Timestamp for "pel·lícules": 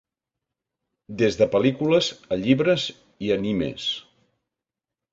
1.57-2.09